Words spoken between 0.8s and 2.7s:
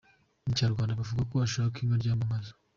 bavuga ko ushaka inka aryama nkazo.